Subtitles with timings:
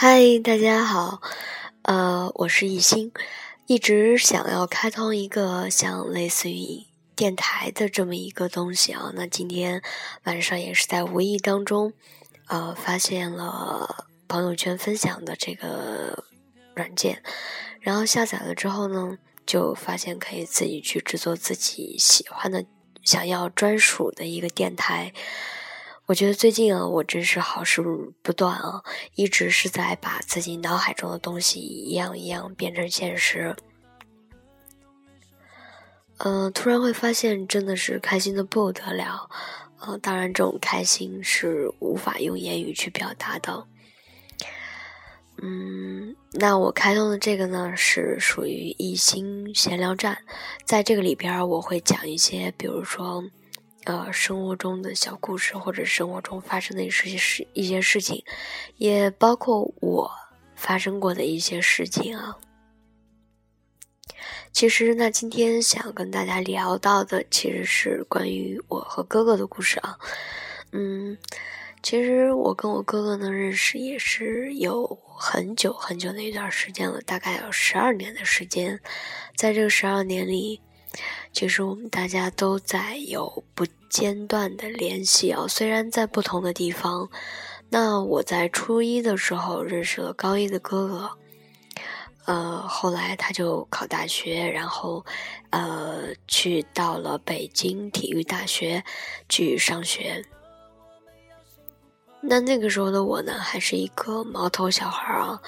[0.00, 1.20] 嗨，大家好，
[1.82, 3.10] 呃，我是艺兴，
[3.66, 6.84] 一直想要开通一个像类似于
[7.16, 9.10] 电台的这么一个东西啊。
[9.16, 9.82] 那今天
[10.22, 11.94] 晚上也是在无意当中，
[12.46, 16.22] 呃，发现了朋友圈分享的这个
[16.76, 17.20] 软件，
[17.80, 22.64] 然后下载了之后呢，就发现可以自己去制作自己喜欢的、
[23.02, 25.12] 想要专属的一个电台。
[26.08, 27.82] 我觉得最近啊，我真是好事
[28.22, 28.82] 不断啊，
[29.14, 33.54] 一直是在把自己脑海中的东西一样一样变成现实。
[36.16, 39.28] 嗯，突然会发现真的是开心的不得了，
[39.80, 43.66] 呃，当然这种开心是无法用言语去表达的。
[45.42, 50.16] 嗯，那我开通的这个呢是属于一心闲聊站，
[50.64, 53.22] 在这个里边我会讲一些，比如说。
[53.84, 58.22] 呃，生活中的小故事，或者生活中发生的一些事、一些事情，
[58.76, 60.10] 也包括我
[60.54, 62.36] 发生过的一些事情啊。
[64.52, 69.96] 其实，那今天想跟大家聊到的，其实是关于我和哥哥的故事啊。
[70.72, 71.16] 嗯，
[71.82, 78.80] 其实我跟我哥哥呢认识也是有很久很久的一段时间了，大概有十二年的时间。
[79.34, 80.60] 在这个十二年里。
[81.32, 87.08] 其实我们大家都在有不间断的联系啊，虽然在不同的地方。
[87.70, 91.10] 那我在初一的时候认识了高一的哥哥，
[92.24, 95.04] 呃，后来他就考大学，然后
[95.50, 98.82] 呃去到了北京体育大学
[99.28, 100.24] 去上学。
[102.22, 105.38] 那那个时候的我呢，还是一个毛头小孩啊，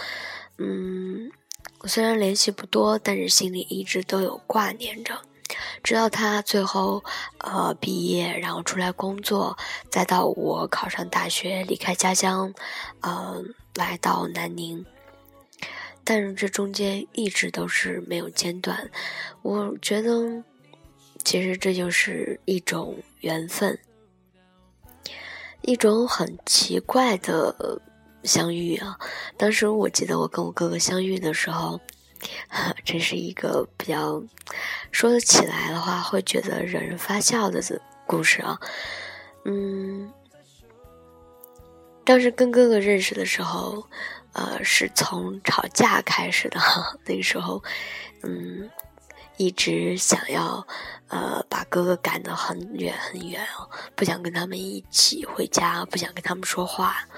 [0.58, 1.32] 嗯，
[1.78, 5.18] 我虽然联系不多，但是心里一直都有挂念着。
[5.82, 7.02] 直到他最后，
[7.38, 9.56] 呃，毕业，然后出来工作，
[9.90, 12.52] 再到我考上大学，离开家乡，
[13.00, 14.84] 嗯，来到南宁。
[16.04, 18.90] 但是这中间一直都是没有间断。
[19.42, 20.42] 我觉得，
[21.24, 23.78] 其实这就是一种缘分，
[25.62, 27.80] 一种很奇怪的
[28.22, 28.98] 相遇啊。
[29.36, 31.80] 当时我记得我跟我哥哥相遇的时候。
[32.84, 34.22] 这是一个比较
[34.90, 37.60] 说得起来的话，会觉得惹人发笑的
[38.06, 38.58] 故事啊。
[39.44, 40.12] 嗯，
[42.04, 43.86] 当时跟哥哥认识的时候，
[44.32, 46.60] 呃，是从吵架开始的。
[47.06, 47.62] 那个时候，
[48.22, 48.68] 嗯，
[49.36, 50.66] 一直想要
[51.08, 57.08] 呃把哥哥赶得很远很远啊，不想跟他们一起回家，不想跟他们说话，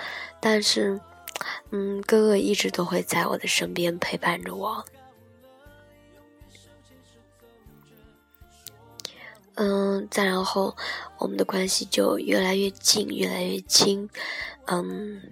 [0.40, 1.00] 但是。
[1.72, 4.84] 嗯，哥哥一直都会在我的身边陪伴着我。
[9.54, 10.76] 嗯，再然后，
[11.18, 14.08] 我们的关系就越来越近，越来越亲。
[14.66, 15.22] 嗯，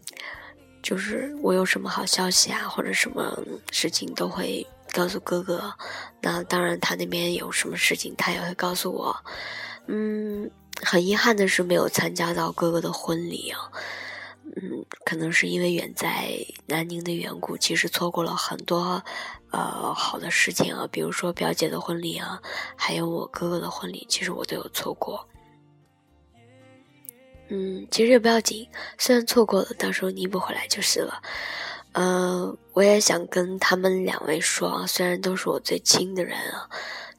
[0.82, 3.38] 就是我有什么好消息啊，或者什么
[3.70, 5.72] 事情都会告诉哥哥。
[6.20, 9.14] 那当然，他那边有什么事情，他也会告诉我。
[9.86, 10.50] 嗯，
[10.82, 13.70] 很遗憾的是，没有参加到哥哥的婚礼啊。
[14.56, 16.28] 嗯，可能是因为远在
[16.66, 19.00] 南宁的缘故，其实错过了很多，
[19.52, 22.42] 呃，好的事情啊，比如说表姐的婚礼啊，
[22.74, 25.24] 还有我哥哥的婚礼，其实我都有错过。
[27.48, 28.68] 嗯，其实也不要紧，
[28.98, 31.22] 虽然错过了，到时候弥补回来就是了。
[31.92, 36.68] 呃，我也想跟他们两位说啊，虽然都是我最亲的人啊，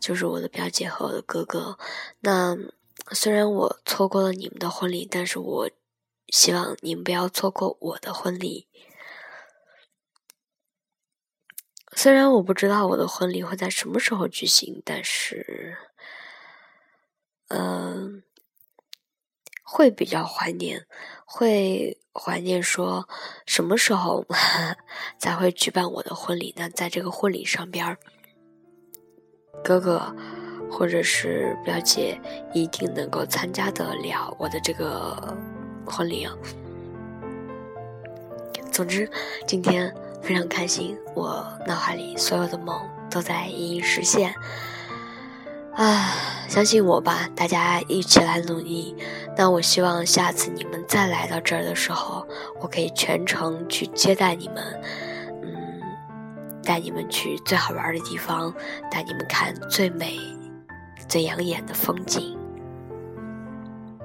[0.02, 1.78] 就是我的表姐和我的哥哥，
[2.20, 2.58] 那
[3.12, 5.70] 虽然我错过了你们的婚礼，但是我。
[6.32, 8.68] 希望您不要错过我的婚礼。
[11.94, 15.78] 虽然我不知道我的婚礼会在什么时候举行，但是，
[17.50, 18.24] 嗯，
[19.62, 20.88] 会比较怀念，
[21.26, 23.10] 会怀念说
[23.46, 24.26] 什么时候
[25.20, 26.70] 才会举办我的婚礼呢？
[26.70, 27.98] 在这个婚礼上边，
[29.62, 30.16] 哥哥
[30.72, 32.18] 或者是表姐
[32.54, 35.38] 一定能够参加得了我的这个。
[35.86, 36.28] 婚礼！
[38.72, 39.10] 总之，
[39.46, 42.80] 今天非常开心，我脑海里所有的梦
[43.10, 44.34] 都在一一实现。
[45.76, 46.14] 啊，
[46.48, 48.96] 相信我吧，大家一起来努力。
[49.38, 52.28] 那我希望下次你们再来到这儿的时候，
[52.60, 54.82] 我可以全程去接待你们，
[55.42, 55.82] 嗯，
[56.64, 58.54] 带你们去最好玩的地方，
[58.90, 60.20] 带你们看最美、
[61.08, 62.38] 最养眼的风景。